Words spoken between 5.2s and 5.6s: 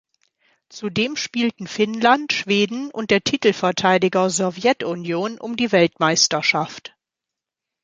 um